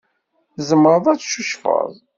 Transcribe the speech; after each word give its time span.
Tzemreḍ 0.55 1.05
ad 1.07 1.19
tcucfeḍ. 1.19 1.91